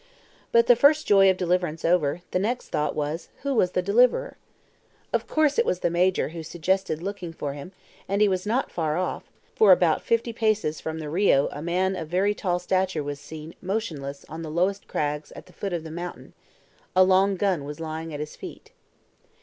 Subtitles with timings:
[0.51, 4.35] But the first joy of deliverance over, the next thought was who was the deliverer?
[5.13, 7.71] Of course it was the Major who suggested looking for him,
[8.07, 11.95] and he was not far off, for about fifty paces from the RIO a man
[11.95, 15.71] of very tall stature was seen standing motionless on the lowest crags at the foot
[15.71, 16.33] of the mountain.
[16.95, 18.71] A long gun was lying at his feet.